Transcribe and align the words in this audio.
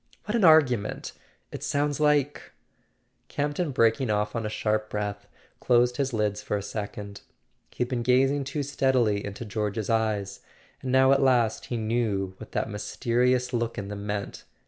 "What 0.25 0.33
an 0.35 0.43
argument! 0.43 1.11
It 1.51 1.61
sounds 1.61 1.99
like" 1.99 2.53
Camp 3.37 3.57
ton, 3.57 3.69
breaking 3.69 4.09
off 4.09 4.35
on 4.35 4.47
a 4.47 4.49
sharp 4.49 4.89
breath, 4.89 5.27
closed 5.59 5.97
his 5.97 6.11
lids 6.11 6.41
for 6.41 6.57
a 6.57 6.63
second. 6.63 7.21
He 7.69 7.83
had 7.83 7.89
been 7.89 8.01
gazing 8.01 8.45
too 8.45 8.63
steadily 8.63 9.23
into 9.23 9.45
George's 9.45 9.91
eyes, 9.91 10.39
and 10.81 10.91
now 10.91 11.11
at 11.11 11.21
last 11.21 11.65
he 11.65 11.77
knew 11.77 12.33
what 12.37 12.51
that 12.53 12.67
mysterious 12.67 13.53
look 13.53 13.77
in 13.77 13.89
them 13.89 14.07
meant. 14.07 14.43